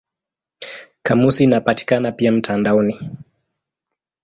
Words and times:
Kamusi 1.03 1.43
inapatikana 1.43 2.11
pia 2.11 2.31
mtandaoni. 2.31 3.09